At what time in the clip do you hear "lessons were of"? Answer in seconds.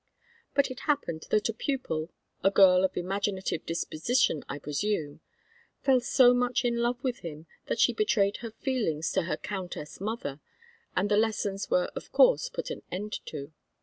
11.17-12.11